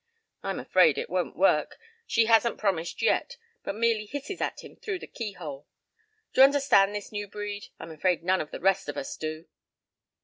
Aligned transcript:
I'm 0.41 0.59
afraid 0.59 0.97
it 0.97 1.11
won't 1.11 1.35
work. 1.35 1.77
She 2.07 2.25
hasn't 2.25 2.57
promised 2.57 3.03
yet, 3.03 3.37
but 3.63 3.75
merely 3.75 4.07
hisses 4.07 4.41
at 4.41 4.63
him 4.63 4.75
through 4.75 4.97
the 4.97 5.05
keyhole. 5.05 5.67
D'you 6.33 6.41
understand 6.43 6.95
this 6.95 7.11
new 7.11 7.27
breed? 7.27 7.67
I'm 7.79 7.91
afraid 7.91 8.23
none 8.23 8.41
of 8.41 8.49
the 8.49 8.59
rest 8.59 8.89
of 8.89 8.97
us 8.97 9.15
do." 9.15 9.45